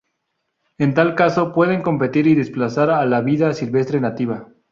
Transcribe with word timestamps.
En 0.79 0.95
tal 0.95 1.13
caso 1.13 1.53
pueden 1.53 1.83
competir 1.83 2.25
y 2.25 2.33
desplazar 2.33 2.89
a 2.89 3.05
la 3.05 3.21
vida 3.21 3.53
silvestre 3.53 4.01
nativa. 4.01 4.47